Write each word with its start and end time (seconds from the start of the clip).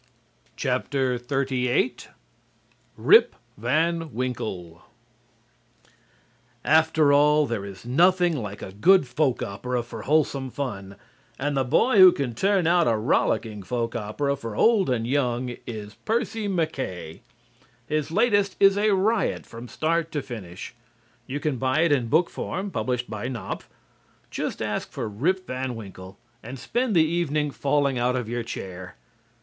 XXXVIII 0.59 1.91
"RIP 2.97 3.35
VAN 3.55 4.11
WINKLE" 4.11 4.81
After 6.65 7.13
all, 7.13 7.45
there 7.45 7.63
is 7.63 7.85
nothing 7.85 8.35
like 8.35 8.63
a 8.63 8.71
good 8.71 9.05
folk 9.07 9.43
opera 9.43 9.83
for 9.83 10.01
wholesome 10.01 10.49
fun, 10.49 10.95
and 11.37 11.55
the 11.55 11.63
boy 11.63 11.99
who 11.99 12.11
can 12.11 12.33
turn 12.33 12.65
out 12.65 12.87
a 12.87 12.97
rollicking 12.97 13.61
folk 13.61 13.95
opera 13.95 14.35
for 14.35 14.55
old 14.55 14.89
and 14.89 15.05
young 15.05 15.49
is 15.67 15.93
Percy 16.03 16.47
MacKaye. 16.47 17.19
His 17.85 18.09
latest 18.09 18.55
is 18.59 18.79
a 18.79 18.95
riot 18.95 19.45
from 19.45 19.67
start 19.67 20.11
to 20.13 20.23
finish. 20.23 20.73
You 21.27 21.39
can 21.39 21.57
buy 21.57 21.81
it 21.81 21.91
in 21.91 22.07
book 22.07 22.31
form, 22.31 22.71
published 22.71 23.07
by 23.07 23.27
Knopf. 23.27 23.69
Just 24.31 24.63
ask 24.63 24.89
for 24.89 25.07
"Rip 25.07 25.45
Van 25.45 25.75
Winkle" 25.75 26.17
and 26.41 26.57
spend 26.57 26.95
the 26.95 27.05
evening 27.05 27.51
falling 27.51 27.99
out 27.99 28.15
of 28.15 28.27
your 28.27 28.41
chair. 28.41 28.95